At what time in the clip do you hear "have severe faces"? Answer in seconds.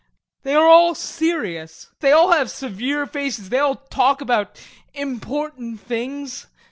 2.31-3.49